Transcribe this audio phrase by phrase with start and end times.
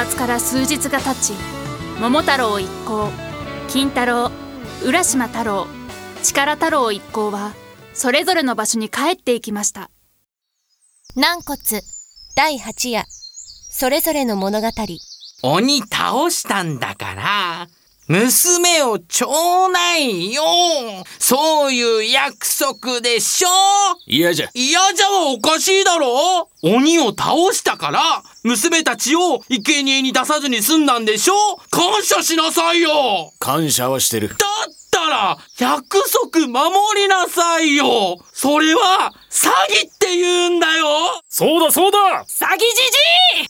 [0.00, 1.34] 鬼とおばつから数日が経ち
[2.00, 3.10] 桃太郎一行
[3.68, 4.30] 金太郎
[4.82, 5.66] 浦島太郎
[6.22, 7.52] 力太郎一行は
[7.92, 9.90] それぞれの場所に帰っていきました。
[11.16, 11.58] 軟骨
[12.34, 14.68] 第8夜それぞれの物語。
[15.42, 17.68] 鬼倒したんだから、
[18.10, 20.42] 娘をちょうだいよ。
[21.20, 23.48] そういう約束でしょ？
[24.04, 24.48] 嫌じゃ。
[24.52, 26.48] 嫌じゃはおかしいだろ？
[26.60, 28.02] 鬼を倒したから、
[28.42, 31.34] 娘たちを生贄に出さずに済んだんでしょ？
[31.70, 33.32] 感謝しなさいよ！
[33.38, 34.30] 感謝はしてる。
[34.30, 34.38] だっ
[34.90, 38.18] たら、約束守りなさいよ！
[38.32, 41.22] それは、詐欺って言うんだよ！
[41.28, 42.24] そうだそうだ。
[42.24, 42.64] 詐欺じ
[43.36, 43.46] じい！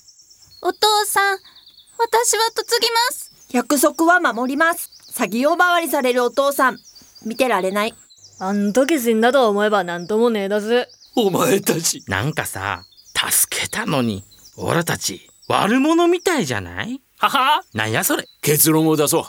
[0.60, 1.38] お父さん
[1.97, 4.91] 私は嫁ぎます約束は守ります。
[5.12, 6.78] 詐欺を回りされるお父さん、
[7.27, 7.94] 見てられない。
[8.38, 10.88] あん時死んだと思えばなんともねえだぜ。
[11.16, 12.05] お前たち。
[12.06, 12.84] なんかさ、
[13.15, 14.22] 助けたのに、
[14.56, 17.00] 俺たち、悪者みたいじゃない？
[17.19, 18.25] ははなんやそれ？
[18.41, 19.25] 結論を出そう。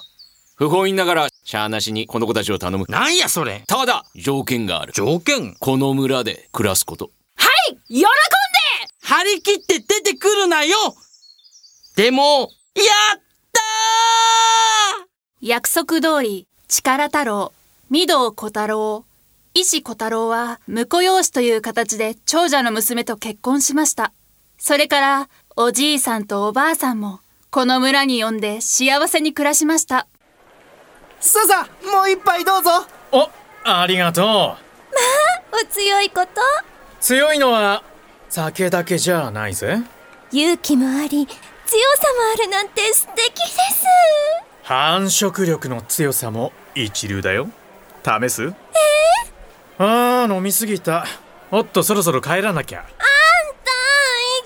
[0.55, 2.85] 不本意ながら、しゃーなしにこの子たちを頼む。
[2.87, 3.63] なんやそれ？
[3.67, 4.93] ただ、条件がある。
[4.93, 5.55] 条件？
[5.59, 7.09] この村で暮らすこと。
[7.87, 8.05] 喜んで
[9.01, 10.77] 張り切って出てくるなよ
[11.95, 12.83] でも、や
[13.15, 13.30] った
[15.43, 17.51] 約束通り力太郎
[17.89, 19.05] 御堂小太郎
[19.55, 24.13] 石小太郎は婿養子という形で長者の娘と結婚しました。
[24.59, 30.05] それからおじいさんとおばあさんもこの村に呼んで幸せに暮らしました。
[31.19, 32.69] さあさあもう一杯どうぞ。
[33.11, 33.27] お
[33.63, 34.25] ありがとう。
[34.25, 36.29] お強いこと。
[36.99, 37.83] 強いのは
[38.29, 39.79] 酒だけじゃないぜ。
[40.31, 41.33] 勇気もあり強
[41.95, 43.41] さもあるなんて素敵で
[43.73, 47.49] す繁殖力の強さも一流だよ。
[48.05, 48.43] 試す？
[48.43, 48.53] え
[49.79, 51.05] あー飲みすぎた。
[51.51, 52.79] おっとそろそろ帰らなきゃ。
[52.79, 52.95] あんたい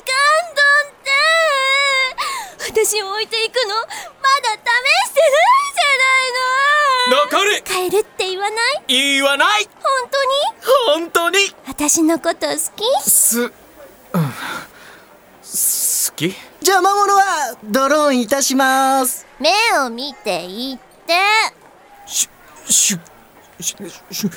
[0.01, 0.09] か
[0.49, 2.81] んどって。
[2.89, 3.75] 私を置いていくの？
[3.75, 3.85] まだ
[4.49, 4.65] 試
[5.09, 5.21] して
[7.21, 7.91] 残るないじゃないの。
[7.91, 8.83] 帰るって言わない？
[8.87, 9.69] 言わない！
[9.75, 11.05] 本当に？
[11.05, 11.37] 本当に！
[11.67, 12.59] 私のこと好き？
[13.07, 13.53] す、
[16.15, 16.33] き？
[16.61, 19.27] じゃあ魔物はドローンいたします。
[19.39, 21.13] 目を見て言って。
[22.05, 22.99] しゅしゅ
[23.61, 24.29] しゅしゅ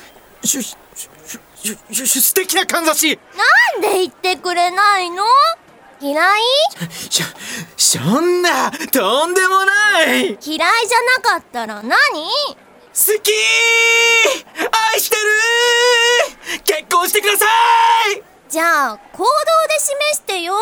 [0.45, 0.77] しゅしゅ
[1.63, 3.19] しゅしゅ素敵なかんざし。
[3.37, 5.25] なんで言ってくれないの？
[6.01, 6.41] 嫌い？
[7.11, 7.27] しゃ
[7.77, 10.27] そんなとんでもない。
[10.27, 10.69] 嫌いじゃな
[11.23, 11.91] かったら何？
[11.91, 11.93] 好
[13.23, 13.33] き。
[14.93, 15.23] 愛してる。
[16.65, 17.47] 結婚してくださ
[18.15, 18.23] い。
[18.49, 20.55] じゃあ行動で示してよ。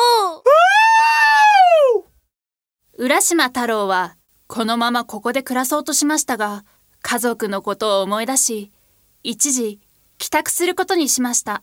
[2.98, 4.16] 浦島太郎は
[4.46, 6.64] このままここで暮らそうとしましたが
[7.02, 8.72] 家族のことを思い出し
[9.22, 9.81] 一時
[10.16, 11.62] 帰宅することにしました。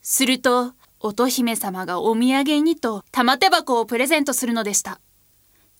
[0.00, 5.00] すると、乙姫様がお土産にと玉手箱をプレゼントするのでした。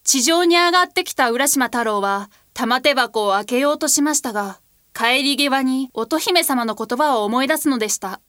[0.02, 4.60] 地上に上がってきた浦島太郎は玉手箱を開けようとしましたが、
[4.92, 8.20] 帰り際に乙姫様の言葉を思い出すのでした。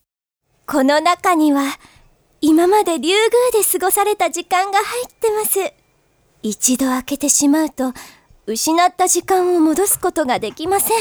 [0.68, 1.64] この中には、
[2.40, 3.20] 今まで竜宮
[3.52, 5.81] で過ごされた時間が入ってます。
[6.44, 7.94] 一度開けてしまうと、
[8.48, 10.98] 失った時間を戻すことができません。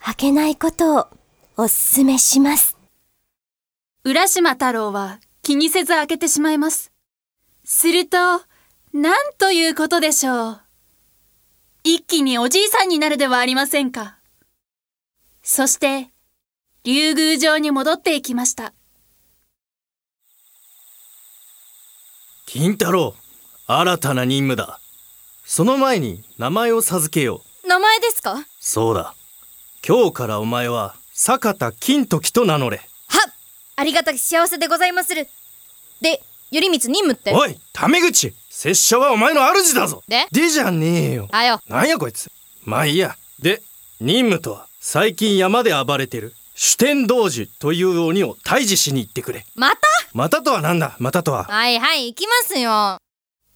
[0.00, 1.08] 開けないことを
[1.56, 2.76] お勧めします。
[4.04, 6.92] 浦島太郎は気にせず開けてしまいます。
[7.64, 8.18] すると、
[8.92, 10.60] なんということでしょう。
[11.84, 14.18] 一気におじいさんになるではありませんか。
[15.42, 16.10] そして、
[16.82, 18.74] 竜宮城に戻っていきました。
[22.46, 23.14] 金太郎
[23.66, 24.78] 新たな任務だ。
[25.44, 27.68] その前に名前を授けよう。
[27.68, 28.34] 名前ですか？
[28.34, 29.14] はそうだ。
[29.86, 32.80] 今日からお前は坂田金時と名乗れ。
[33.76, 35.28] ありがたき幸せでございまする。
[36.00, 36.22] で
[36.52, 37.32] 頼光任務って？
[37.34, 38.34] おいタメ口！
[38.50, 40.02] 拙者はお前の主だぞ！
[40.06, 40.26] で？
[40.30, 41.28] でじゃねえよ。
[41.32, 41.60] あよ。
[41.66, 42.30] なんやこいつ。
[42.64, 43.16] まあいいや。
[43.40, 43.62] で
[44.00, 49.46] 任務とは最近山で暴れてる主天童子という鬼を退治しに行ってくれ。
[49.56, 49.78] また？
[50.12, 50.96] またとはなんだ？
[50.98, 51.44] またとは。
[51.44, 52.98] はいはい行きますよ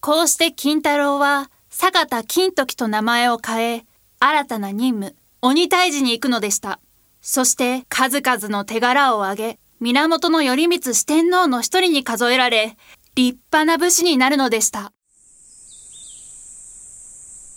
[0.00, 3.86] こうして金太郎は坂田金時と名前を変え、
[4.20, 6.80] 新たな任務、鬼退治に行くのでした。
[7.20, 12.76] そして数々の手柄を挙げ、源頼光四天王の一人に数えられ、
[13.14, 14.92] 立派な武士になるのでした。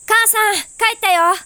[0.07, 0.61] 母さん、帰
[0.97, 1.21] ったよ。
[1.23, 1.39] も、桃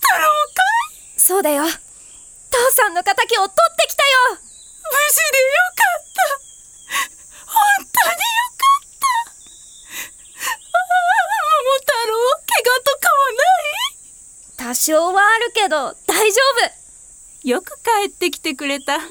[0.00, 0.22] 太郎
[0.54, 0.62] か
[1.16, 1.20] い？
[1.20, 1.64] そうだよ。
[1.64, 1.72] 父
[2.72, 6.22] さんの仇を取ってきたよ無事でよかった
[7.50, 9.04] 本当によかった
[10.70, 10.86] ああ、
[11.50, 12.14] 桃太郎、
[12.46, 13.34] 怪我とかは
[14.92, 16.40] ない多少はあるけど、大丈
[17.42, 18.98] 夫よく帰ってきてくれた。
[18.98, 19.02] ん？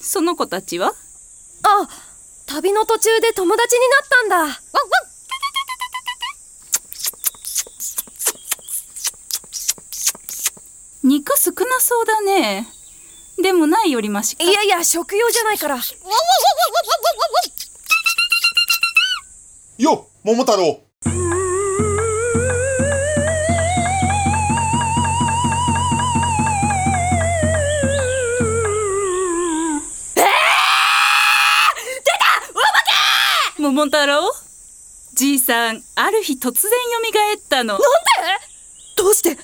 [0.00, 0.92] その子たちは？
[1.62, 1.88] あ、
[2.46, 4.60] 旅の途中で友達になったんだ。
[11.02, 12.66] 肉少なそうだね。
[13.42, 14.44] でもないよりマシか。
[14.44, 15.78] いやいや、食用じゃないから。
[19.76, 20.83] よ桃太郎
[33.64, 34.30] 桃太郎？
[35.14, 37.72] じいさん、ある日突然蘇ったの。
[37.72, 37.86] なんで？
[38.94, 39.30] どうして？
[39.30, 39.40] 何を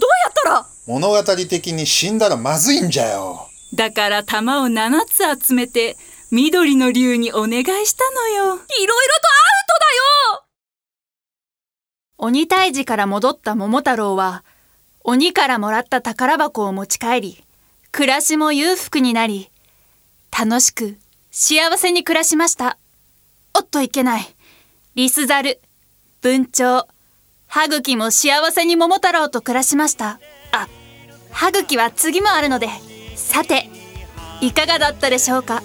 [0.00, 0.66] どうやったら？
[0.88, 5.96] 物語的に死んだらまずいんじゃよだから玉を7つ集めて、
[6.32, 8.44] 緑の竜にお願いしたのよ。
[8.46, 8.66] いろいろとアウ
[9.68, 9.78] ト
[10.34, 10.44] だよ
[12.18, 14.42] 鬼退治から戻った桃太郎は、
[15.04, 17.44] 鬼からもらった宝箱を持ち帰り、
[17.92, 19.50] 暮らしも裕福になり、
[20.36, 20.96] 楽しく
[21.30, 22.76] 幸せに暮らしました。
[23.54, 24.36] おっといけない。
[24.94, 25.60] リスザル、
[26.20, 26.84] 文鳥、
[27.46, 30.20] 歯茎も幸せに桃太郎と暮らしました。
[30.52, 30.68] あ、
[31.30, 32.68] 歯茎は次もあるので、
[33.16, 33.68] さて、
[34.40, 35.62] いかがだったでしょうか？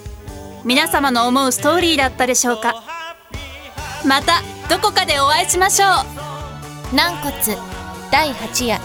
[0.64, 2.84] 皆様の思うストーリーだったでしょうか？
[4.06, 6.96] またどこかでお会いしましょう。
[6.96, 7.34] 軟骨
[8.12, 8.80] 第8夜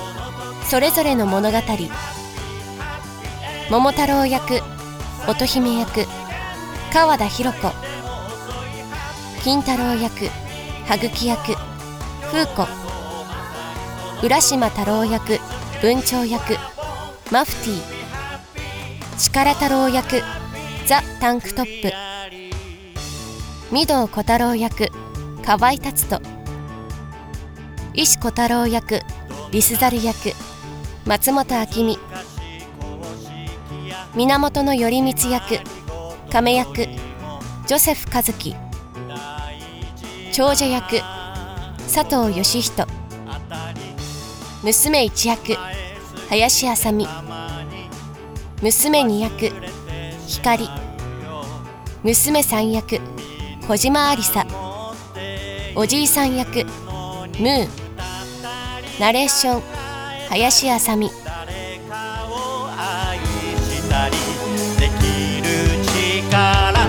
[0.64, 1.59] それぞれの物語。
[3.71, 4.61] 桃太郎役
[5.28, 6.06] 乙姫役
[6.92, 7.91] 川田博子。
[9.42, 10.30] 金太郎役
[10.87, 11.56] 羽茎役
[12.30, 12.64] 風子。
[14.22, 15.40] 浦島太郎役
[15.82, 16.56] 文鳥役
[17.32, 19.18] マフティー。
[19.18, 20.22] 力太郎役
[20.87, 21.92] ザ・タンクトップ。
[23.75, 24.90] 御堂小太郎役
[25.44, 26.22] 河合達人。
[27.94, 29.00] 石小太郎役
[29.50, 30.34] リスザル役
[31.04, 31.99] 松本明美。
[34.14, 35.58] 源頼光役
[36.30, 36.87] 亀役
[37.66, 38.54] ジョセフ和樹。
[40.32, 41.02] 長者役
[41.92, 42.86] 佐藤義人。
[44.62, 45.58] 娘一役
[46.30, 47.06] 林あさみ
[48.62, 49.52] 娘二役
[50.26, 50.70] 光。
[52.02, 52.98] 娘三役
[53.68, 54.46] 小島ありさ。
[55.76, 57.68] おじいさん役ムー。
[58.98, 59.62] ナレーション
[60.30, 61.14] 林あさみし
[63.90, 64.16] たり
[64.80, 65.46] できる
[66.24, 66.88] 力